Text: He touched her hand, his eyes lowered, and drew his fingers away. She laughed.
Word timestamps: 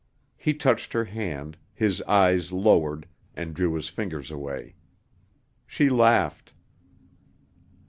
He 0.35 0.55
touched 0.55 0.93
her 0.93 1.03
hand, 1.05 1.57
his 1.75 2.01
eyes 2.07 2.51
lowered, 2.51 3.07
and 3.35 3.53
drew 3.53 3.75
his 3.75 3.87
fingers 3.87 4.31
away. 4.31 4.73
She 5.67 5.89
laughed. 5.91 6.53